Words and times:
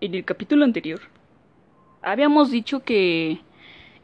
En 0.00 0.14
el 0.14 0.24
capítulo 0.24 0.64
anterior 0.64 1.00
habíamos 2.02 2.52
dicho 2.52 2.84
que 2.84 3.40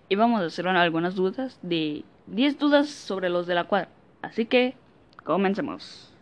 íbamos 0.08 0.40
a 0.40 0.46
hacer 0.46 0.66
algunas 0.66 1.14
dudas 1.14 1.60
de 1.62 2.02
10 2.26 2.58
dudas 2.58 2.88
sobre 2.88 3.28
los 3.28 3.46
de 3.46 3.54
la 3.54 3.68
cuadra. 3.68 3.90
Así 4.20 4.44
que 4.44 4.74
comencemos. 5.22 6.12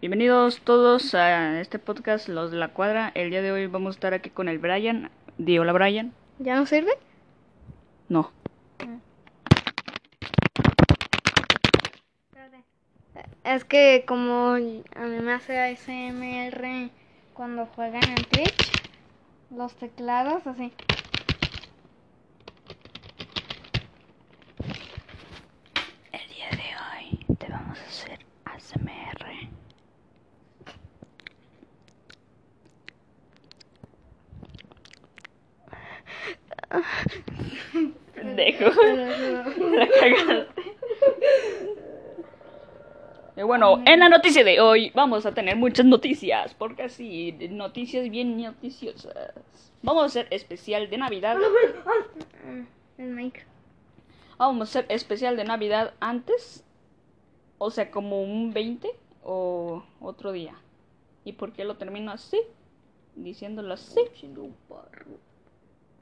Bienvenidos 0.00 0.60
todos 0.60 1.16
a 1.16 1.60
este 1.60 1.80
podcast 1.80 2.28
Los 2.28 2.52
de 2.52 2.58
la 2.58 2.68
Cuadra. 2.68 3.10
El 3.12 3.30
día 3.30 3.42
de 3.42 3.50
hoy 3.50 3.66
vamos 3.66 3.96
a 3.96 3.96
estar 3.96 4.14
aquí 4.14 4.30
con 4.30 4.48
el 4.48 4.60
Brian. 4.60 5.10
Di 5.38 5.58
hola 5.58 5.72
Brian. 5.72 6.12
¿Ya 6.38 6.54
no 6.54 6.66
sirve? 6.66 6.92
No. 8.08 8.30
Es 13.42 13.64
que 13.64 14.04
como 14.06 14.52
a 14.52 14.58
mí 14.60 14.84
me 14.94 15.32
hace 15.32 15.58
ASMR 15.58 16.92
cuando 17.34 17.66
juegan 17.66 18.02
en 18.08 18.24
Twitch, 18.24 18.70
los 19.50 19.74
teclados 19.74 20.46
así. 20.46 20.72
El 26.12 26.28
día 26.28 26.48
de 26.50 26.70
hoy 26.80 27.36
te 27.36 27.48
vamos 27.48 27.78
a 27.78 27.82
hacer 27.82 28.20
ASMR. 28.44 29.50
Pendejo. 38.14 38.70
La 39.76 39.88
cagaste. 39.88 40.64
Y 43.36 43.42
bueno, 43.56 43.84
en 43.86 44.00
la 44.00 44.08
noticia 44.08 44.42
de 44.42 44.60
hoy 44.60 44.90
vamos 44.96 45.24
a 45.26 45.32
tener 45.32 45.54
muchas 45.54 45.86
noticias, 45.86 46.52
porque 46.54 46.82
así, 46.82 47.30
noticias 47.50 48.10
bien 48.10 48.36
noticiosas. 48.36 49.32
Vamos 49.80 50.02
a 50.02 50.06
hacer 50.06 50.26
especial 50.30 50.90
de 50.90 50.98
Navidad. 50.98 51.36
Vamos 54.38 54.60
a 54.60 54.64
hacer 54.64 54.86
especial 54.88 55.36
de 55.36 55.44
Navidad 55.44 55.94
antes, 56.00 56.64
o 57.58 57.70
sea, 57.70 57.92
como 57.92 58.24
un 58.24 58.52
20 58.52 58.90
o 59.22 59.84
otro 60.00 60.32
día. 60.32 60.56
¿Y 61.24 61.34
por 61.34 61.52
qué 61.52 61.64
lo 61.64 61.76
termino 61.76 62.10
así? 62.10 62.40
Diciéndolo 63.14 63.74
así. 63.74 64.00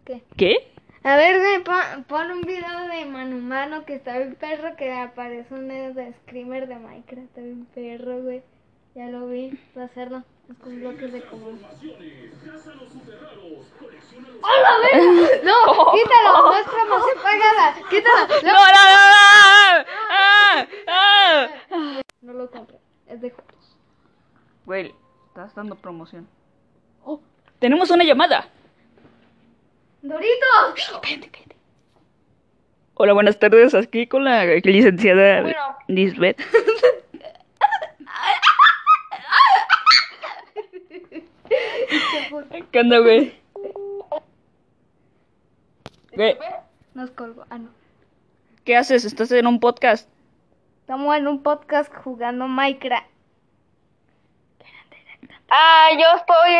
¿Qué? 0.07 0.23
¿Qué? 0.39 0.73
A 1.05 1.17
ver, 1.17 1.65
pon, 1.65 2.05
pon 2.05 2.31
un 2.31 2.43
video 2.43 2.87
de 2.87 3.05
mano 3.07 3.37
humano 3.37 3.85
que 3.85 3.95
está 3.97 4.19
bien 4.19 4.37
perro 4.37 4.77
que 4.77 4.93
aparece 4.93 5.53
un 5.53 5.67
dedo 5.67 5.95
de 5.95 6.13
screamer 6.13 6.69
de 6.69 6.77
Minecraft. 6.77 7.27
Está 7.27 7.41
bien 7.41 7.67
perro, 7.75 8.23
güey. 8.23 8.43
Ya 8.95 9.07
lo 9.09 9.27
vi. 9.27 9.59
Voy 9.75 9.83
a 9.83 9.87
hacerlo. 9.87 10.23
Es 10.49 10.57
con 10.59 10.79
bloques 10.79 11.13
de 11.13 11.25
común. 11.27 11.61
¡Hola, 14.43 14.71
ver! 14.83 15.43
No, 15.45 15.93
quítalo, 15.93 16.47
muestra 16.47 16.85
más 16.85 17.03
apagada. 17.17 17.75
Quítalo. 17.91 18.29
¡No, 18.45 18.53
no, 18.53 18.83
no! 18.93 19.79
no! 19.79 19.87
¡Ah! 20.09 20.67
¡Ah! 20.87 22.01
No 22.21 22.33
lo 22.33 22.49
compro. 22.49 22.79
Es 23.09 23.21
de 23.21 23.31
Jotos. 23.31 23.77
Güey, 24.67 24.95
estás 25.27 25.53
dando 25.57 25.75
promoción. 25.75 26.29
Oh, 27.05 27.21
tenemos 27.59 27.91
una 27.91 28.05
llamada. 28.05 28.49
¡Doritos! 30.03 31.01
Cállate, 31.01 31.31
cállate. 31.31 31.57
Hola, 32.95 33.13
buenas 33.13 33.39
tardes. 33.39 33.75
Aquí 33.75 34.07
con 34.07 34.25
la 34.25 34.45
licenciada 34.45 35.43
Bueno. 35.43 35.59
Lisbeth. 35.89 36.39
¿Qué 42.71 42.81
onda, 42.81 42.99
güey? 42.99 43.35
Güey, 46.15 46.37
Nos 46.95 47.11
colgó. 47.11 47.45
Ah, 47.51 47.59
no. 47.59 47.69
¿qué 48.65 48.77
haces? 48.77 49.05
¿Estás 49.05 49.31
en 49.33 49.47
un 49.47 49.61
podcast? 49.61 50.09
Estamos 50.81 51.17
en 51.17 51.27
un 51.29 51.43
podcast 51.43 51.93
jugando 51.95 52.49
Minecraft. 52.49 53.07
Ah, 55.55 55.89
yo 55.93 56.07
estoy 56.17 56.55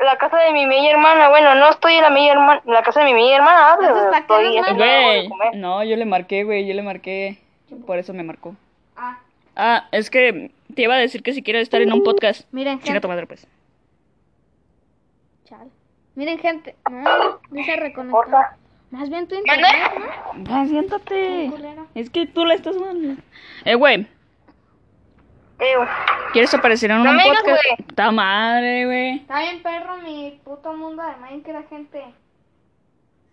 en 0.00 0.06
la 0.06 0.16
casa 0.16 0.36
de 0.38 0.52
mi 0.52 0.64
media 0.66 0.92
hermana. 0.92 1.28
Bueno, 1.28 1.56
no 1.56 1.70
estoy 1.70 1.94
en 1.94 2.02
la 2.02 2.10
media 2.10 2.32
hermana, 2.32 2.62
la 2.66 2.82
casa 2.82 3.00
de 3.00 3.06
mi 3.06 3.14
media 3.14 3.36
hermana, 3.36 3.74
pero 3.80 3.88
Entonces, 3.98 4.12
¿para 4.12 4.26
qué 4.26 4.34
estoy 4.44 4.56
nos 4.56 4.62
haciendo 4.64 4.84
algo 4.84 4.94
de 4.96 5.04
Güey, 5.16 5.28
comer. 5.28 5.56
no, 5.56 5.82
yo 5.84 5.96
le 5.96 6.04
marqué, 6.04 6.44
güey, 6.44 6.66
yo 6.66 6.74
le 6.74 6.82
marqué. 6.82 7.38
Por 7.86 7.98
eso 7.98 8.14
me 8.14 8.22
marcó. 8.22 8.54
Ah, 8.96 9.18
Ah, 9.60 9.88
es 9.90 10.08
que 10.08 10.52
te 10.72 10.82
iba 10.82 10.94
a 10.94 10.98
decir 10.98 11.24
que 11.24 11.32
si 11.32 11.42
quieres 11.42 11.62
estar 11.64 11.80
en 11.82 11.92
un 11.92 12.04
podcast. 12.04 12.46
miren, 12.52 12.78
tu 12.78 13.08
madre, 13.08 13.26
pues. 13.26 13.44
Chale. 15.44 15.70
Miren, 16.14 16.38
gente. 16.38 16.76
No, 16.90 17.40
dice 17.50 17.74
reconectar. 17.76 18.22
Porfa. 18.24 18.56
Más 18.90 19.10
bien 19.10 19.26
tu 19.26 19.34
internet, 19.34 19.66
¿no? 19.98 20.44
Va, 20.50 20.64
siéntate. 20.64 21.50
Es 21.94 22.08
que 22.08 22.26
tú 22.26 22.44
la 22.46 22.54
estás 22.54 22.76
mal. 22.76 23.16
Eh, 23.64 23.74
güey, 23.74 24.06
Ew. 25.60 25.86
¿quieres 26.32 26.54
aparecer 26.54 26.90
en 26.90 27.02
No 27.02 27.10
un 27.10 27.16
me 27.16 27.24
podcast? 27.24 27.44
güey. 27.46 27.86
¡Ta 27.94 28.10
madre, 28.12 28.84
güey! 28.86 29.16
Está 29.16 29.40
bien 29.40 29.62
perro 29.62 29.96
mi 29.98 30.40
puto 30.44 30.72
mundo 30.76 31.02
de 31.02 31.16
Minecraft, 31.16 31.68
gente. 31.68 32.04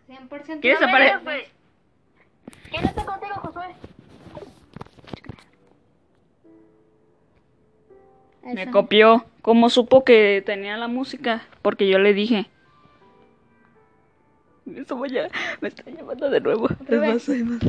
100% 0.07 0.59
¿Quieres 0.61 0.81
no 0.81 0.87
me 0.87 0.93
apare- 0.93 1.03
digas, 1.05 1.23
güey. 1.23 1.43
¿Quién 2.71 2.83
está 2.85 3.05
contigo, 3.05 3.33
Josué? 3.35 3.65
Me 8.43 8.63
Eso. 8.63 8.71
copió. 8.71 9.25
¿Cómo 9.41 9.69
supo 9.69 10.03
que 10.03 10.41
tenía 10.45 10.77
la 10.77 10.87
música? 10.87 11.43
Porque 11.61 11.87
yo 11.87 11.99
le 11.99 12.13
dije. 12.13 12.47
Eso 14.75 14.97
me 14.97 15.67
está 15.67 15.83
llamando 15.91 16.29
de 16.29 16.41
nuevo. 16.41 16.67
Es 16.69 16.99
más, 16.99 17.29
es 17.29 17.45
más. 17.45 17.59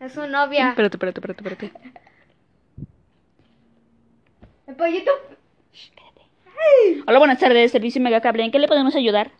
Es 0.00 0.12
su 0.14 0.26
novia. 0.26 0.70
Espérate, 0.70 0.96
espérate, 0.96 1.20
espérate, 1.20 1.48
espérate. 1.48 2.00
El 4.70 4.76
pollito. 4.76 5.10
Hola, 7.08 7.18
buenas 7.18 7.40
tardes, 7.40 7.72
servicio 7.72 8.00
Mega 8.00 8.20
Cable. 8.20 8.44
¿En 8.44 8.52
qué 8.52 8.60
le 8.60 8.68
podemos 8.68 8.94
ayudar? 8.94 9.32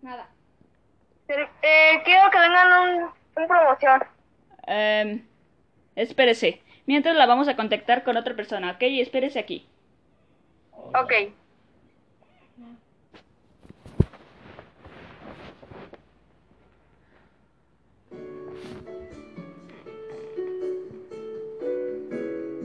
Nada. 0.00 0.30
Eh, 1.28 2.00
quiero 2.06 2.30
que 2.30 2.38
vengan 2.38 2.88
un, 2.88 3.02
un 3.36 3.48
promoción. 3.48 4.02
Em, 4.66 5.26
espérese. 5.94 6.62
Mientras 6.86 7.14
la 7.16 7.26
vamos 7.26 7.48
a 7.48 7.56
contactar 7.56 8.02
con 8.02 8.16
otra 8.16 8.34
persona, 8.34 8.70
¿ok? 8.70 8.78
Espérese 8.80 9.38
aquí. 9.38 9.68
Ok. 10.72 11.12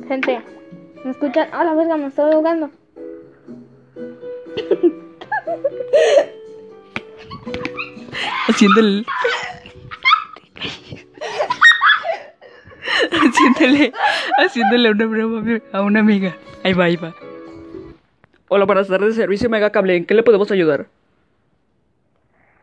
Gente, 0.08 0.42
¿me 1.04 1.12
escuchan? 1.12 1.50
¡Ah, 1.52 1.64
la 1.64 1.74
verga! 1.74 1.98
Me 1.98 2.08
estoy 2.08 2.32
ahogando. 2.32 2.70
Haciéndole. 8.48 9.06
haciéndole. 13.12 13.94
Haciéndole 14.38 14.92
una 14.92 15.06
broma 15.06 15.60
a 15.72 15.82
una 15.82 16.00
amiga. 16.00 16.36
Ahí 16.64 16.74
va, 16.74 16.86
ahí 16.86 16.96
va. 16.96 17.14
Hola, 18.50 18.66
buenas 18.66 18.88
tardes, 18.88 19.16
servicio 19.16 19.50
Mega 19.50 19.72
Cable. 19.72 19.96
¿En 19.96 20.06
qué 20.06 20.14
le 20.14 20.24
podemos 20.24 20.52
ayudar? 20.52 20.86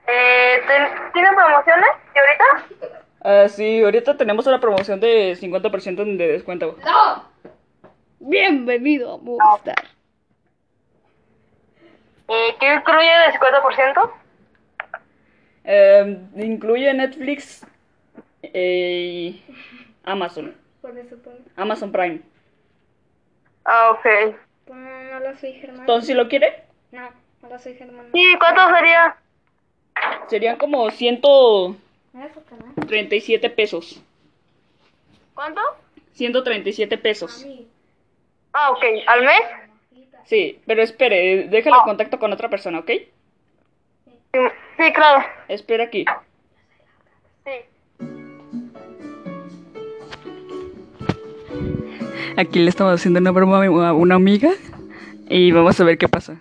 Eh, 0.06 0.62
¿ten- 0.66 1.12
¿Tienen 1.12 1.34
promociones? 1.34 1.88
¿Y 2.14 2.18
ahorita? 2.18 2.94
Ah, 3.24 3.48
sí, 3.48 3.82
ahorita 3.82 4.16
tenemos 4.16 4.46
una 4.46 4.60
promoción 4.60 5.00
de 5.00 5.36
50% 5.36 6.04
de 6.16 6.28
descuento. 6.28 6.76
¡No! 6.84 7.24
Bienvenido 8.20 9.14
a 9.14 9.18
Movistar. 9.18 9.84
Eh, 12.28 12.56
¿Qué 12.60 12.74
incluye 12.74 13.08
el 13.26 13.32
50%? 13.32 14.12
Eh, 15.64 16.18
incluye 16.36 16.92
Netflix 16.94 17.66
eh, 18.42 19.40
y 19.40 19.44
Amazon. 20.04 20.54
Por 20.80 20.96
eso 20.98 21.16
Amazon 21.56 21.92
Prime. 21.92 22.20
Ah, 23.64 23.90
ok. 23.90 24.34
pon, 24.66 24.84
no 25.10 25.20
la 25.20 25.36
soy 25.36 25.52
Germán. 25.54 25.80
Entonces, 25.80 26.08
si 26.08 26.14
lo 26.14 26.28
quiere, 26.28 26.64
No, 26.90 27.10
no 27.42 27.48
la 27.48 27.58
soy 27.58 27.74
Germán. 27.74 28.06
¿Y 28.12 28.36
cuánto 28.38 28.74
sería? 28.74 29.16
serían 30.28 30.56
como 30.56 30.90
137 30.90 31.76
Eso, 32.26 32.42
canal. 32.44 33.54
pesos. 33.54 34.02
¿Cuánto? 35.34 35.60
137 36.12 36.98
pesos. 36.98 37.46
Ah, 38.60 38.72
ok. 38.72 38.84
¿Al 39.06 39.24
mes? 39.24 39.40
Sí, 40.24 40.60
pero 40.66 40.82
espere, 40.82 41.46
déjalo 41.48 41.76
en 41.76 41.82
contacto 41.82 42.18
con 42.18 42.32
otra 42.32 42.48
persona, 42.48 42.80
¿ok? 42.80 42.90
Sí, 42.90 44.38
sí, 44.76 44.92
claro. 44.92 45.24
Espera 45.46 45.84
aquí. 45.84 46.04
Sí. 47.44 47.52
Aquí 52.36 52.58
le 52.58 52.68
estamos 52.68 52.94
haciendo 52.94 53.20
una 53.20 53.30
broma 53.30 53.64
a 53.64 53.92
una 53.92 54.16
amiga 54.16 54.50
y 55.28 55.52
vamos 55.52 55.78
a 55.80 55.84
ver 55.84 55.96
qué 55.96 56.08
pasa. 56.08 56.36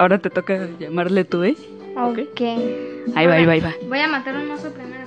ahora 0.00 0.18
te 0.18 0.30
toca 0.30 0.68
llamarle 0.80 1.24
tú, 1.24 1.44
¿eh? 1.44 1.54
Ok. 1.96 2.18
Ok. 2.32 2.40
Ahí 3.14 3.26
va, 3.28 3.34
ahí 3.34 3.46
va, 3.46 3.52
ahí 3.52 3.60
va. 3.60 3.72
Voy 3.86 4.00
a 4.00 4.08
matar 4.08 4.36
un 4.36 4.50
oso 4.50 4.72
primero. 4.74 5.04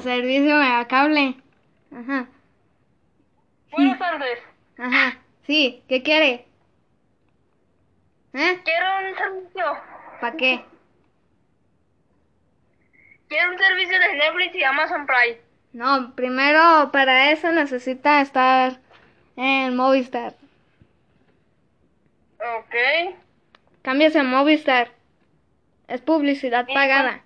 Servicio 0.00 0.56
megacable. 0.56 1.34
Ajá, 1.94 2.26
Buenas 3.70 3.98
tardes. 3.98 4.38
ajá. 4.78 5.18
Sí, 5.46 5.82
¿qué 5.88 6.02
quiere? 6.02 6.46
¿Eh? 8.32 8.60
Quiero 8.64 8.86
un 9.10 9.16
servicio. 9.16 9.64
¿Para 10.20 10.36
qué? 10.36 10.64
Quiero 13.28 13.50
un 13.52 13.58
servicio 13.58 13.98
de 13.98 14.14
Netflix 14.14 14.54
y 14.56 14.64
Amazon 14.64 15.06
Prime. 15.06 15.40
No, 15.72 16.14
primero 16.14 16.90
para 16.92 17.30
eso 17.32 17.50
necesita 17.52 18.20
estar 18.20 18.78
en 19.36 19.76
Movistar. 19.76 20.34
Ok. 22.38 23.14
Cámbiase 23.82 24.18
a 24.20 24.22
Movistar. 24.24 24.90
Es 25.88 26.00
publicidad 26.00 26.66
pagada. 26.66 27.22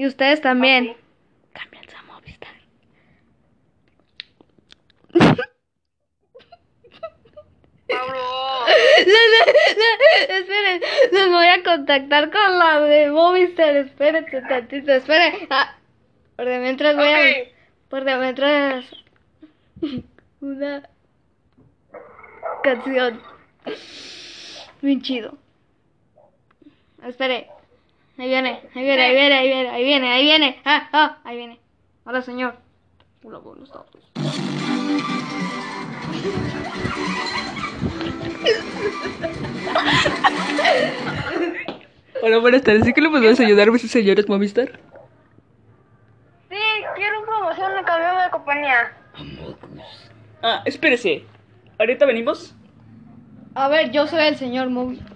Y 0.00 0.06
ustedes 0.06 0.40
también. 0.40 0.88
Ok. 0.88 0.96
Cámbiense 1.52 1.94
a 1.94 2.02
Movistar. 2.04 2.54
Pablo. 7.86 8.66
Esperen, 10.26 10.80
les 11.12 11.28
voy 11.28 11.46
a 11.48 11.62
contactar 11.62 12.30
con 12.30 12.58
la 12.58 12.80
de 12.80 13.10
Movistar. 13.10 13.76
Espérense 13.76 14.40
tantito, 14.40 14.90
esperen. 14.90 15.34
Ah, 15.50 15.76
por 16.34 16.46
de 16.46 16.58
mientras 16.60 16.96
voy 16.96 17.08
a... 17.08 17.18
Ok. 17.18 17.48
Por 17.90 18.04
de 18.04 18.16
mientras... 18.16 18.86
Una 20.40 20.88
canción. 22.62 23.20
Bien 24.80 25.02
chido. 25.02 25.36
Espere. 27.06 27.50
Ahí 28.20 28.28
viene, 28.28 28.60
ahí 28.74 28.84
viene, 28.84 29.02
ahí 29.02 29.14
viene, 29.14 29.34
ahí 29.34 29.48
viene, 29.48 29.70
ahí 29.70 29.82
viene, 29.82 30.12
ahí 30.12 30.24
viene. 30.24 30.60
Ah, 30.66 30.90
ah, 30.92 31.20
ahí 31.24 31.38
viene. 31.38 31.58
Hola, 32.04 32.20
señor. 32.20 32.54
Hola, 33.24 33.38
buenas 33.38 33.72
tardes. 33.72 34.04
Hola, 42.22 42.36
buenas 42.40 42.62
tardes. 42.62 42.84
¿Sí 42.84 42.92
que 42.92 43.00
le 43.00 43.08
podemos 43.08 43.40
ayudar 43.40 43.70
a 43.70 43.74
esos 43.74 43.90
señores 43.90 44.28
Movistar? 44.28 44.78
Sí, 46.50 46.58
quiero 46.96 47.24
promoción 47.24 47.74
de 47.74 47.82
cambio 47.84 48.22
de 48.22 48.28
compañía. 48.30 48.92
Ah, 50.42 50.60
espérese. 50.66 51.24
¿Ahorita 51.78 52.04
venimos? 52.04 52.54
A 53.54 53.68
ver, 53.68 53.92
yo 53.92 54.06
soy 54.06 54.26
el 54.26 54.36
señor 54.36 54.68
Movistar. 54.68 55.09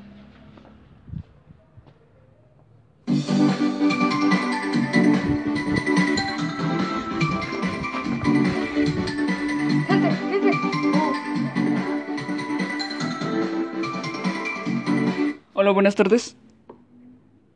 Hola, 15.65 15.73
buenas 15.73 15.95
tardes. 15.95 16.37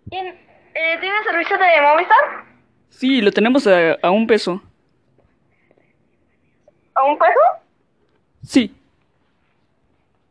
¿Quién? 0.08 0.28
Eh, 0.28 0.96
¿Tiene 0.98 1.22
servicio 1.24 1.58
de 1.58 1.82
Movistar? 1.82 2.46
Sí, 2.88 3.20
lo 3.20 3.30
tenemos 3.32 3.66
a, 3.66 3.98
a 4.00 4.10
un 4.10 4.26
peso. 4.26 4.62
¿A 6.94 7.04
un 7.04 7.18
peso? 7.18 7.40
Sí. 8.42 8.74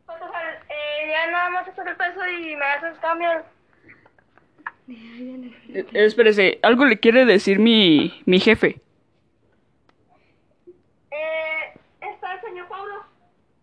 Pues, 0.06 0.18
o 0.20 0.28
sea, 0.28 0.54
eh, 0.54 1.08
ya 1.08 1.30
nada 1.30 1.50
más 1.50 1.68
hacer 1.68 1.86
el 1.86 1.94
peso 1.94 2.28
y 2.28 2.56
me 2.56 2.64
haces 2.64 2.98
cambio. 2.98 3.30
Eh, 4.88 5.86
espérese, 5.92 6.58
algo 6.64 6.84
le 6.84 6.98
quiere 6.98 7.26
decir 7.26 7.60
mi, 7.60 8.24
mi 8.26 8.40
jefe. 8.40 8.80
Eh, 11.12 11.78
¿está 12.00 12.34
el 12.34 12.40
señor 12.40 12.66
Pablo? 12.66 13.04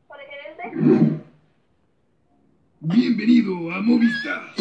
¿Por 0.08 0.18
el 0.22 0.28
gerente? 0.30 1.15
Bienvenido 2.88 3.72
a 3.72 3.82
Movistar. 3.82 4.54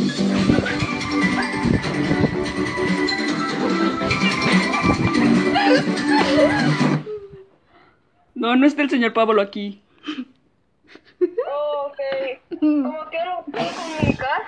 No, 8.35 8.57
no 8.57 8.67
está 8.67 8.81
el 8.81 8.89
señor 8.89 9.13
Pablo 9.13 9.43
aquí. 9.43 9.83
Oh, 11.51 11.89
ok. 11.89 12.59
¿Cómo 12.61 13.05
quiero 13.11 13.45
puedo 13.53 13.71
comunicar? 13.73 14.43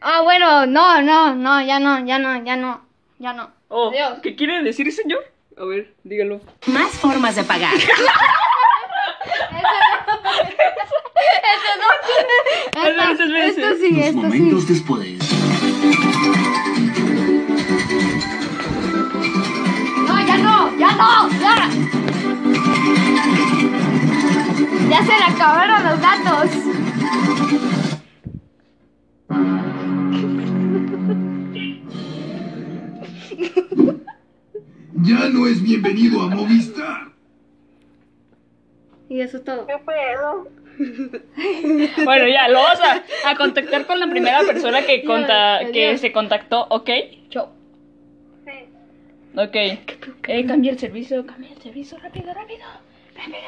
Ah, 0.00 0.20
bueno, 0.22 0.66
no, 0.66 1.02
no, 1.02 1.34
no, 1.34 1.60
ya 1.60 1.80
no, 1.80 2.06
ya 2.06 2.20
no, 2.20 2.44
ya 2.44 2.56
no, 2.56 2.86
ya 3.18 3.32
no. 3.32 3.50
Oh, 3.66 3.90
Adiós. 3.90 4.20
¿qué 4.22 4.36
quiere 4.36 4.62
decir, 4.62 4.92
señor? 4.92 5.24
A 5.56 5.64
ver, 5.64 5.92
dígalo. 6.04 6.40
Más 6.68 6.92
formas 6.92 7.34
de 7.34 7.42
pagar. 7.42 7.74
Espérese, 12.74 13.22
espérese. 13.24 13.60
Esto 13.60 13.76
sí, 13.80 14.00
esto 14.00 14.10
sí. 14.10 14.26
momentos 14.26 14.68
después. 14.68 15.18
No, 20.06 20.26
ya 20.26 20.38
no, 20.38 20.78
ya 20.78 20.90
no, 20.92 21.30
ya. 21.40 21.70
Ya 24.90 24.98
se 25.04 25.12
le 25.12 25.24
acabaron 25.24 25.84
los 25.84 26.00
datos. 26.00 26.50
Ya 35.02 35.28
no 35.30 35.46
es 35.46 35.62
bienvenido 35.62 36.22
a 36.22 36.28
Movistar. 36.28 37.12
Y 39.08 39.20
eso 39.20 39.38
es 39.38 39.44
todo. 39.44 39.66
¿Qué 39.66 39.78
pedo? 39.78 40.48
Bueno, 42.04 42.28
ya, 42.28 42.48
lo 42.48 42.60
vamos 42.60 42.80
a, 42.80 43.30
a 43.30 43.36
contactar 43.36 43.86
con 43.86 43.98
la 43.98 44.08
primera 44.08 44.40
persona 44.40 44.82
que, 44.82 45.04
conta, 45.04 45.60
que 45.72 45.98
se 45.98 46.12
contactó, 46.12 46.66
¿ok? 46.70 46.90
Chau. 47.30 47.48
Sí. 48.44 48.52
Ok. 49.36 49.54
Eh, 50.28 50.44
cambia 50.46 50.72
el 50.72 50.78
servicio, 50.78 51.26
cambia 51.26 51.50
el 51.50 51.62
servicio, 51.62 51.98
rápido, 51.98 52.32
rápido. 52.32 52.66
Rápido. 53.16 53.38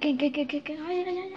¿Qué, 0.00 0.16
qué, 0.16 0.32
qué, 0.32 0.46
qué, 0.46 0.62
qué? 0.62 0.78
Ay, 0.86 1.04
ay, 1.06 1.18
ay, 1.18 1.34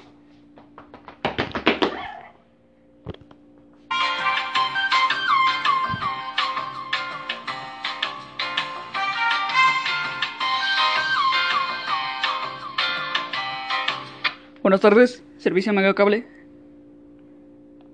Buenas 14.64 14.82
tardes, 14.82 15.24
servicio 15.38 15.74
Mega 15.74 15.94
Cable. 15.94 16.26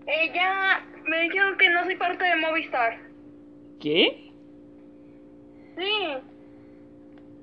Eh, 0.07 0.31
ya 0.33 0.85
me 1.07 1.21
dijeron 1.21 1.57
que 1.57 1.69
no 1.69 1.83
soy 1.83 1.95
parte 1.95 2.23
de 2.23 2.35
Movistar. 2.38 2.99
¿Qué? 3.79 4.31
Sí. 5.77 5.91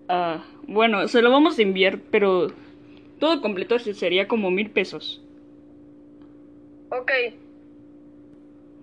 Ah, 0.08 0.44
bueno, 0.68 1.08
se 1.08 1.22
lo 1.22 1.30
vamos 1.30 1.58
a 1.58 1.62
enviar, 1.62 1.98
pero 2.10 2.48
todo 3.18 3.40
completo 3.42 3.78
se- 3.78 3.94
sería 3.94 4.28
como 4.28 4.50
mil 4.50 4.70
pesos. 4.70 5.22
Ok. 6.90 7.10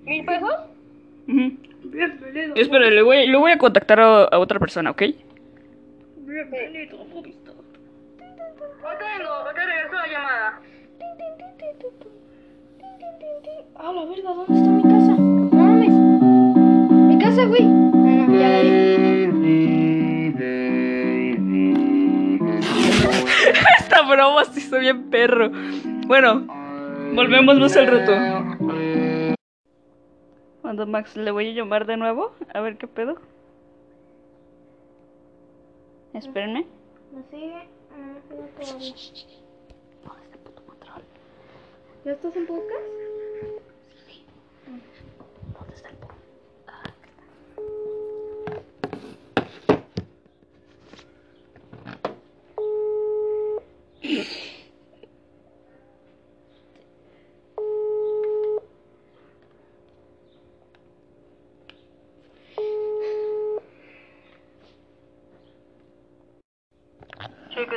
¿Mil 0.04 0.26
pesos? 0.26 0.54
Ujú. 1.28 1.58
Espera, 2.56 2.90
le 2.90 3.02
voy, 3.02 3.28
le 3.28 3.38
voy 3.38 3.52
a 3.52 3.58
contactar 3.58 4.00
a, 4.02 4.24
a 4.26 4.40
otra 4.40 4.60
persona, 4.60 4.92
¿ok? 4.92 5.04
Bienvenido 6.18 6.98
Ahorita 8.84 9.06
vengo, 9.18 9.30
ahorita 9.32 9.66
regreso 9.66 9.93
¿dónde 14.24 14.56
está 14.56 14.70
mi 14.70 14.84
casa? 14.84 15.16
No 15.18 15.50
mames. 15.52 15.94
Mi 16.90 17.18
casa, 17.20 17.46
güey. 17.46 17.64
Ah, 17.64 18.26
no, 18.28 18.40
ya 18.40 18.50
la 18.50 18.62
vi. 18.62 18.74
Esta 23.80 24.02
broma 24.04 24.46
sí 24.46 24.60
está 24.60 24.78
bien 24.80 25.10
perro. 25.10 25.52
Bueno, 26.08 26.46
volvemos 27.14 27.60
más 27.60 27.76
al 27.78 27.88
rato. 27.88 28.14
Cuando 30.62 30.88
Max 30.88 31.16
le 31.18 31.32
voy 31.32 31.50
a 31.50 31.54
llamar 31.54 31.86
de 31.86 31.98
nuevo, 31.98 32.34
a 32.54 32.62
ver 32.62 32.78
qué 32.78 32.88
pedo. 32.88 33.18
Espérenme. 36.14 36.66
¿Me 37.14 37.24
sigue? 37.30 37.68
Ah, 37.92 37.98
no 37.98 38.20
todavía. 38.56 38.94
¿Ya 42.06 42.12
estás 42.12 42.36
en 42.36 42.48
podcast? 42.48 43.04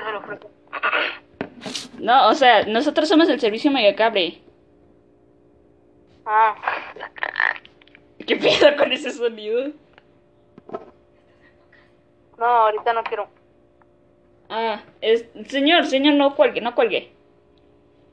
se 0.07 0.13
lo 0.13 0.19
ofrezco. 0.19 0.51
No, 2.07 2.29
o 2.29 2.35
sea, 2.35 2.65
nosotros 2.67 3.09
somos 3.09 3.29
el 3.29 3.41
servicio 3.41 3.71
megacable. 3.71 4.41
Ah, 6.27 6.57
¿Qué 8.27 8.37
pedo 8.37 8.77
con 8.77 8.93
ese 8.93 9.11
sonido? 9.11 9.73
no, 12.39 12.45
ahorita 12.47 12.93
no 12.93 13.03
quiero. 13.05 13.29
Ah, 14.49 14.83
es, 15.01 15.27
señor, 15.49 15.87
señor, 15.87 16.15
no 16.15 16.35
cuelgue, 16.37 16.61
no 16.61 16.75
cuelgue. 16.75 17.13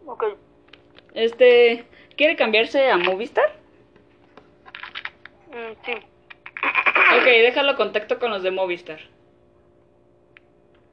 Ok. 0.05 0.23
Este, 1.13 1.87
¿quiere 2.17 2.35
cambiarse 2.35 2.89
a 2.89 2.97
Movistar? 2.97 3.59
Mm, 5.51 5.73
sí, 5.85 5.93
Ok, 7.07 7.23
déjalo 7.25 7.75
contacto 7.77 8.19
con 8.19 8.31
los 8.31 8.43
de 8.43 8.51
Movistar. 8.51 8.99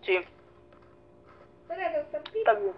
sí, 0.02 0.16
Hola, 1.68 1.92
doctor 1.98 2.22
Pi. 2.32 2.38
está 2.40 2.52
bien. 2.54 2.74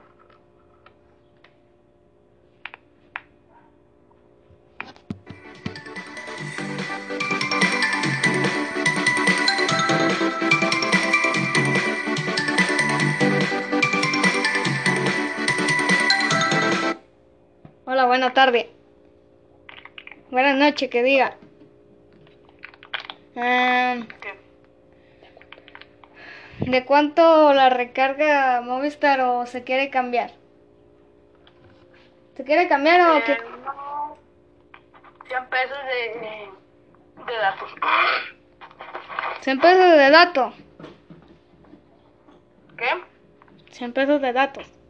Buena 18.22 18.34
tarde. 18.34 18.70
Buenas 20.30 20.56
noches, 20.56 20.88
que 20.88 21.02
diga. 21.02 21.36
¿Qué? 23.34 24.38
¿De 26.60 26.84
cuánto 26.84 27.52
la 27.52 27.68
recarga 27.68 28.60
Movistar 28.60 29.20
o 29.22 29.44
se 29.46 29.64
quiere 29.64 29.90
cambiar? 29.90 30.30
¿Se 32.36 32.44
quiere 32.44 32.68
cambiar 32.68 33.00
o 33.10 33.24
qué? 33.24 33.32
Eh, 33.32 33.38
no, 33.64 34.16
100 35.26 35.46
pesos 35.48 35.78
de, 35.84 37.32
de 37.32 37.38
datos. 37.38 37.74
100 39.40 39.60
pesos 39.60 39.90
de 39.98 40.10
datos. 40.10 40.54
¿Qué? 42.76 43.04
100 43.72 43.92
pesos 43.92 44.22
de 44.22 44.32
datos. 44.32 44.81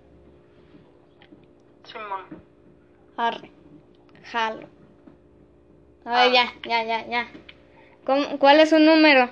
Arre. 3.23 3.51
Jalo. 4.33 4.67
A 6.05 6.11
ver, 6.25 6.33
ya, 6.33 6.53
ya, 6.69 6.83
ya, 6.85 7.07
ya. 7.07 7.29
¿Cómo- 8.05 8.39
¿Cuál 8.39 8.59
es 8.61 8.71
su 8.71 8.79
número? 8.81 9.31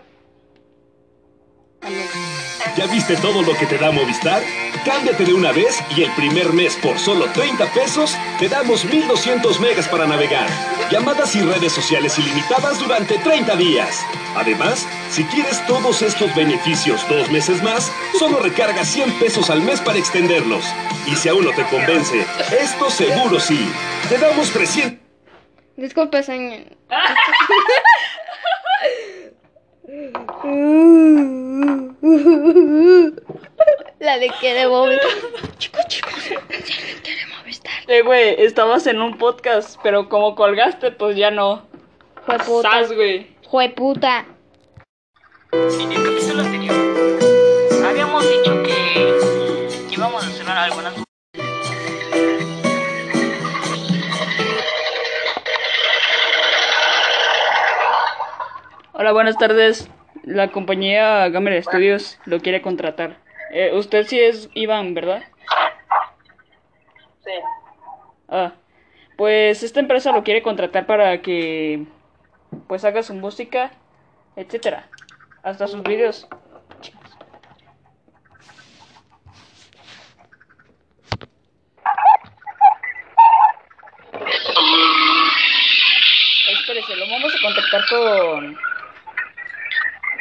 ¿Ya 2.76 2.86
viste 2.86 3.16
todo 3.16 3.42
lo 3.42 3.52
que 3.58 3.66
te 3.66 3.78
da 3.78 3.90
Movistar? 3.90 4.42
Cámbiate 4.84 5.26
de 5.26 5.34
una 5.34 5.52
vez 5.52 5.78
y 5.94 6.02
el 6.02 6.10
primer 6.12 6.54
mes 6.54 6.74
por 6.76 6.98
solo 6.98 7.26
30 7.32 7.66
pesos 7.74 8.16
te 8.38 8.48
damos 8.48 8.86
1200 8.86 9.60
megas 9.60 9.86
para 9.88 10.06
navegar, 10.06 10.48
llamadas 10.90 11.36
y 11.36 11.42
redes 11.42 11.72
sociales 11.72 12.18
ilimitadas 12.18 12.80
durante 12.80 13.18
30 13.18 13.56
días. 13.56 14.02
Además, 14.36 14.86
si 15.10 15.24
quieres 15.24 15.64
todos 15.66 16.00
estos 16.00 16.34
beneficios 16.34 17.06
dos 17.10 17.30
meses 17.30 17.62
más, 17.62 17.92
solo 18.18 18.40
recarga 18.40 18.82
100 18.82 19.18
pesos 19.18 19.50
al 19.50 19.60
mes 19.60 19.82
para 19.82 19.98
extenderlos. 19.98 20.64
Y 21.06 21.14
si 21.14 21.28
aún 21.28 21.44
no 21.44 21.50
te 21.50 21.64
convence, 21.64 22.24
esto 22.58 22.88
seguro 22.88 23.38
sí. 23.38 23.70
Te 24.08 24.16
damos 24.16 24.50
300 24.50 24.98
Disculpe, 25.76 26.22
señor. 26.22 26.60
La 34.00 34.18
de 34.18 34.30
quiere 34.40 34.66
Movistar. 34.66 35.10
Chicos, 35.58 35.86
chicos, 35.86 36.30
la 36.30 36.40
de 36.40 36.62
quiere 37.02 37.26
Movistar. 37.38 37.72
Eh, 37.86 38.00
güey, 38.00 38.42
estabas 38.42 38.86
en 38.86 39.02
un 39.02 39.18
podcast, 39.18 39.78
pero 39.82 40.08
como 40.08 40.34
colgaste, 40.36 40.90
pues 40.90 41.16
ya 41.16 41.30
no. 41.30 41.66
Fue 42.24 42.38
puta. 42.38 42.70
Sas, 42.70 42.92
güey. 42.94 43.26
Fue 43.50 43.68
puta. 43.68 44.24
En 45.52 45.92
el 45.92 46.02
capítulo 46.02 46.40
anterior 46.40 46.74
habíamos 47.84 48.26
dicho 48.26 48.62
que 48.62 49.18
íbamos 49.90 50.26
a 50.26 50.30
cenar 50.30 50.56
algunas 50.56 50.94
Hola, 58.94 59.12
buenas 59.12 59.36
tardes. 59.36 59.90
La 60.24 60.50
compañía 60.50 61.28
Gamer 61.28 61.62
Studios 61.62 62.18
lo 62.24 62.40
quiere 62.40 62.62
contratar. 62.62 63.18
Eh, 63.52 63.72
usted 63.74 64.06
sí 64.06 64.20
es 64.20 64.48
Iván, 64.54 64.94
¿verdad? 64.94 65.24
Sí. 67.24 67.32
Ah, 68.28 68.52
pues 69.16 69.64
esta 69.64 69.80
empresa 69.80 70.12
lo 70.12 70.22
quiere 70.22 70.40
contratar 70.40 70.86
para 70.86 71.20
que 71.20 71.84
pues 72.68 72.84
haga 72.84 73.02
su 73.02 73.12
música, 73.14 73.72
etcétera, 74.36 74.88
hasta 75.42 75.66
sus 75.66 75.82
videos. 75.82 76.28
Espérese, 86.52 86.96
lo 86.96 87.10
vamos 87.10 87.34
a 87.34 87.42
contactar 87.42 87.80
con 87.88 88.58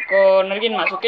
con 0.09 0.51
alguien 0.51 0.75
más, 0.75 0.91
¿ok? 0.91 1.05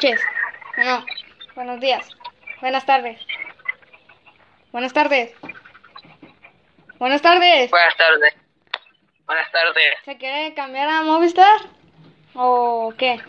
Noches. 0.00 0.20
Bueno. 0.76 1.04
Buenos 1.54 1.80
días. 1.80 2.08
Buenas 2.62 2.86
tardes. 2.86 3.20
Buenas 4.72 4.92
tardes. 4.94 5.34
Buenas 6.98 7.20
tardes. 7.20 7.70
Buenas 7.70 7.96
tardes. 7.96 8.34
Buenas 9.26 9.52
tardes. 9.52 9.94
¿Se 10.04 10.16
quiere 10.16 10.54
cambiar 10.54 10.88
a 10.88 11.02
Movistar? 11.02 11.60
¿O 12.34 12.94
qué? 12.96 13.20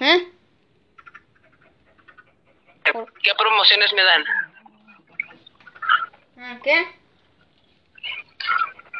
¿Eh? 0.00 0.32
¿Qué 3.22 3.34
promociones 3.36 3.92
me 3.92 4.02
dan? 4.02 4.24
¿Ah, 6.38 6.58
¿Qué? 6.62 6.86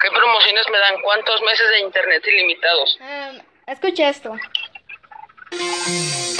¿Qué 0.00 0.11
promociones 0.11 0.67
me 0.71 0.78
dan? 0.78 1.00
¿Cuántos 1.02 1.40
meses 1.43 1.69
de 1.71 1.81
internet 1.81 2.23
ilimitados? 2.26 2.99
Em, 3.00 3.40
escuche 3.67 4.09
esto. 4.09 4.35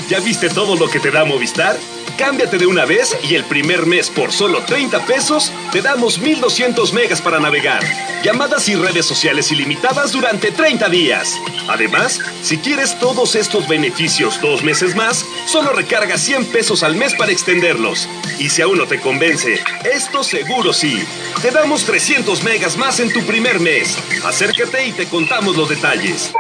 ¿Ya 0.09 0.21
viste 0.21 0.49
todo 0.49 0.77
lo 0.77 0.91
que 0.91 1.00
te 1.00 1.11
da 1.11 1.25
Movistar? 1.25 1.77
Cámbiate 2.19 2.59
de 2.59 2.67
una 2.67 2.85
vez 2.85 3.17
y 3.23 3.37
el 3.37 3.45
primer 3.45 3.87
mes 3.87 4.11
por 4.11 4.33
solo 4.33 4.65
30 4.65 5.07
pesos 5.07 5.53
te 5.71 5.81
damos 5.81 6.19
1200 6.19 6.93
megas 6.93 7.23
para 7.23 7.39
navegar, 7.39 7.81
llamadas 8.25 8.69
y 8.69 8.75
redes 8.75 9.07
sociales 9.07 9.53
ilimitadas 9.53 10.11
durante 10.11 10.51
30 10.51 10.89
días. 10.89 11.39
Además, 11.69 12.21
si 12.43 12.59
quieres 12.59 12.99
todos 12.99 13.37
estos 13.37 13.69
beneficios 13.69 14.41
dos 14.41 14.65
meses 14.65 14.97
más, 14.97 15.25
solo 15.47 15.73
recarga 15.73 16.19
100 16.19 16.47
pesos 16.47 16.83
al 16.83 16.97
mes 16.97 17.15
para 17.15 17.31
extenderlos. 17.31 18.09
Y 18.41 18.51
si 18.51 18.63
aún 18.63 18.79
no 18.79 18.87
te 18.87 19.01
convence, 19.01 19.61
esto 19.85 20.25
seguro 20.25 20.73
sí. 20.73 21.07
Te 21.41 21.53
damos 21.53 21.85
300 21.85 22.43
megas 22.43 22.77
más 22.77 22.99
en 22.99 23.13
tu 23.13 23.23
primer 23.27 23.61
mes. 23.61 23.97
Acércate 24.25 24.87
y 24.87 24.93
te 24.93 25.07
contamos 25.07 25.57
los 25.57 25.69
detalles. 25.69 26.33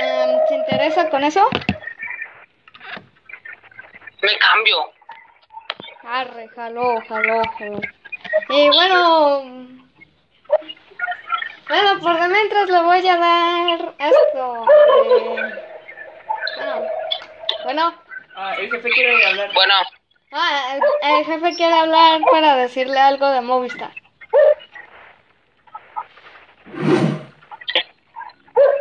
Em, 0.00 0.30
¿Se 0.48 0.54
interesa 0.56 1.08
con 1.08 1.22
eso? 1.22 1.48
Me 4.22 4.38
cambio. 4.38 4.76
Arre, 6.02 6.48
jaló, 6.54 7.00
jaló, 7.08 7.42
jaló. 7.58 7.80
Y 8.48 8.68
bueno... 8.68 9.42
Bueno, 11.68 12.00
por 12.00 12.18
de 12.18 12.28
mientras 12.28 12.68
le 12.68 12.82
voy 12.82 13.06
a 13.06 13.16
dar 13.16 13.94
esto. 13.98 14.66
eh, 14.66 15.54
bueno, 16.56 16.86
bueno. 17.64 17.94
Ah, 18.34 18.54
el 18.58 18.70
jefe 18.70 18.90
quiere 18.90 19.24
hablar. 19.26 19.50
Bueno, 19.54 19.74
Ah, 20.32 20.74
el, 20.76 20.82
el 21.16 21.24
jefe 21.26 21.56
quiere 21.56 21.74
hablar 21.74 22.20
para 22.30 22.56
decirle 22.56 22.98
algo 22.98 23.28
de 23.30 23.40
Movistar. 23.40 23.92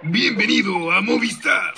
Bienvenido 0.03 0.91
a 0.91 1.01
Movistar. 1.01 1.74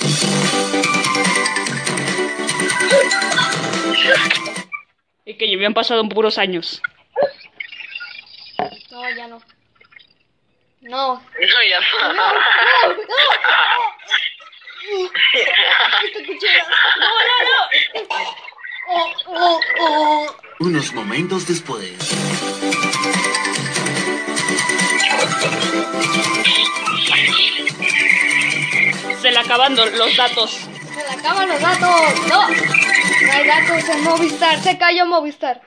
Y 5.26 5.38
que 5.38 5.48
ya 5.50 5.56
habían 5.56 5.74
pasado 5.74 6.08
puros 6.10 6.38
años. 6.38 6.82
No, 8.92 9.10
No. 9.30 9.40
No, 10.82 11.22
ya 11.70 11.80
no. 11.80 12.14
No, 12.14 12.14
no, 12.14 12.34
no. 17.44 18.12
Oh, 18.88 19.12
oh, 19.28 19.60
oh. 19.80 20.36
Unos 20.60 20.92
momentos 20.94 21.48
después. 21.48 21.98
Se 29.22 29.32
le 29.32 29.38
acaban 29.40 29.76
los 29.76 30.18
datos. 30.18 30.71
Acaban 31.22 31.50
los 31.50 31.62
datos. 31.62 32.28
No. 32.28 32.50
No 32.50 33.32
hay 33.32 33.48
datos 33.48 33.90
en 33.90 34.04
Movistar. 34.04 34.58
Se 34.60 34.76
cayó 34.78 35.06
Movistar. 35.06 35.62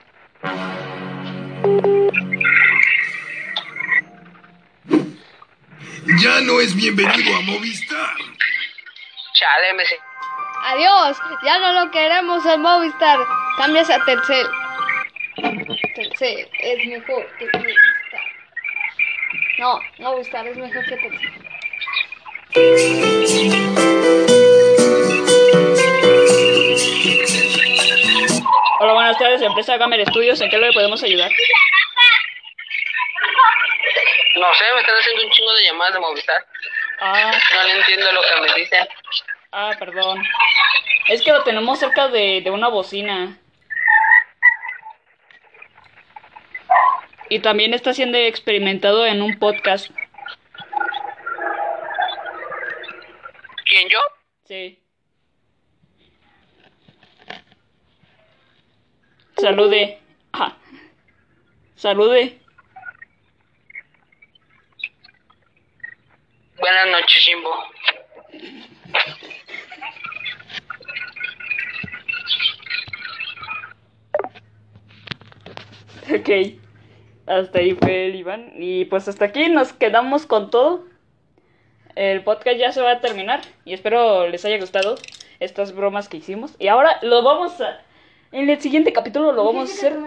Ya 6.21 6.41
no 6.41 6.59
es 6.59 6.75
bienvenido 6.75 7.35
a 7.37 7.41
Movistar. 7.41 8.15
Chale, 9.33 9.73
me 9.75 9.83
Adiós. 10.65 11.17
Ya 11.45 11.59
no 11.59 11.71
lo 11.71 11.91
queremos 11.91 12.45
en 12.45 12.61
Movistar. 12.61 13.19
Cambias 13.57 13.89
a 13.89 14.03
Telcel. 14.03 14.47
Telcel 15.95 16.49
es 16.59 16.87
mejor 16.87 17.25
que 17.39 17.45
Movistar. 17.45 18.21
No, 19.57 19.79
Movistar 19.99 20.45
es 20.47 20.57
mejor 20.57 20.85
que 20.85 20.97
Telcel. 20.97 21.45
Buenas 29.15 29.19
tardes, 29.19 29.41
empresa 29.41 29.77
Gamer 29.77 30.05
Studios. 30.07 30.41
¿En 30.41 30.49
qué 30.49 30.57
le 30.57 30.73
podemos 30.73 31.01
ayudar? 31.03 31.31
No 34.35 34.53
sé, 34.53 34.65
me 34.73 34.81
están 34.81 34.95
haciendo 34.97 35.23
un 35.23 35.31
chingo 35.31 35.53
de 35.53 35.63
llamadas 35.63 35.93
de 35.93 35.99
Movistar. 35.99 36.45
Ah, 36.99 37.31
No 37.55 37.63
le 37.63 37.71
entiendo 37.77 38.11
lo 38.11 38.21
que 38.21 38.41
me 38.41 38.53
dicen. 38.59 38.87
ah, 39.51 39.71
perdón. 39.79 40.21
Es 41.07 41.21
que 41.21 41.31
lo 41.31 41.43
tenemos 41.43 41.79
cerca 41.79 42.07
de, 42.09 42.41
de 42.43 42.51
una 42.51 42.67
bocina. 42.67 43.37
Y 47.29 47.39
también 47.39 47.73
está 47.73 47.93
siendo 47.93 48.17
experimentado 48.17 49.05
en 49.05 49.21
un 49.21 49.39
podcast. 49.39 49.89
¿Quién 53.65 53.89
yo? 53.89 53.99
Sí. 54.45 54.84
Salude. 59.45 59.99
Ah. 60.33 60.57
Salude. 61.75 62.39
Buenas 66.57 66.87
noches, 66.87 67.23
Jimbo. 67.23 67.49
Ok. 76.09 76.59
Hasta 77.27 77.59
ahí 77.59 77.75
fue 77.75 78.07
el 78.07 78.15
Iván. 78.15 78.51
Y 78.55 78.85
pues 78.85 79.07
hasta 79.07 79.25
aquí 79.25 79.49
nos 79.49 79.73
quedamos 79.73 80.25
con 80.25 80.49
todo. 80.49 80.87
El 81.93 82.23
podcast 82.23 82.57
ya 82.57 82.71
se 82.71 82.81
va 82.81 82.93
a 82.93 82.99
terminar. 82.99 83.41
Y 83.63 83.75
espero 83.75 84.27
les 84.27 84.43
haya 84.43 84.57
gustado 84.57 84.95
estas 85.39 85.75
bromas 85.75 86.09
que 86.09 86.17
hicimos. 86.17 86.55
Y 86.57 86.67
ahora 86.67 86.97
lo 87.03 87.21
vamos 87.21 87.61
a... 87.61 87.84
En 88.35 88.49
el 88.49 88.59
siguiente 88.59 88.91
capítulo 88.91 89.31
lo 89.31 89.45
vamos 89.45 89.69
a 89.69 89.73
hacer... 89.73 89.97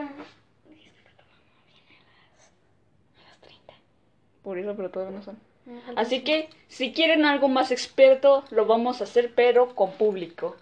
Por 4.42 4.58
eso, 4.58 4.76
pero 4.76 4.90
todavía 4.90 5.16
no 5.18 5.24
son. 5.24 5.38
Así 5.96 6.20
que 6.24 6.50
si 6.68 6.92
quieren 6.92 7.24
algo 7.24 7.48
más 7.48 7.70
experto, 7.70 8.44
lo 8.50 8.66
vamos 8.66 9.00
a 9.00 9.04
hacer, 9.04 9.32
pero 9.34 9.74
con 9.74 9.92
público. 9.92 10.56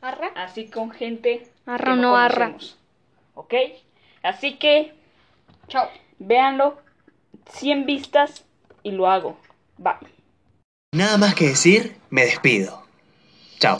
¿Arra? 0.00 0.28
Así 0.36 0.70
con 0.70 0.90
gente 0.90 1.46
Arra 1.66 1.96
que 1.96 2.00
no 2.00 2.16
arra. 2.16 2.46
conocemos. 2.46 2.78
¿Ok? 3.34 3.54
Así 4.22 4.56
que 4.56 4.94
Chao. 5.68 5.90
véanlo. 6.18 6.78
100 7.50 7.84
vistas 7.84 8.46
y 8.82 8.92
lo 8.92 9.06
hago. 9.06 9.36
Bye. 9.76 9.94
Nada 10.92 11.18
más 11.18 11.34
que 11.34 11.48
decir, 11.48 11.94
me 12.08 12.24
despido. 12.24 12.82
Chao. 13.58 13.76